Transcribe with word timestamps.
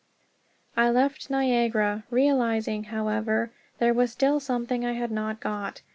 I 0.75 0.89
left 0.89 1.29
Niagara, 1.29 2.05
realizing, 2.09 2.85
however, 2.85 3.51
there 3.77 3.93
was 3.93 4.11
still 4.11 4.39
something 4.39 4.83
I 4.83 4.93
had 4.93 5.11
not 5.11 5.39
got. 5.39 5.83